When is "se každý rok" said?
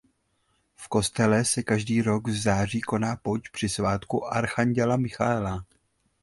1.45-2.27